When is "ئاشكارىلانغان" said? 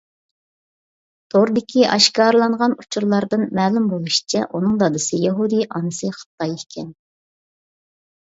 1.95-2.73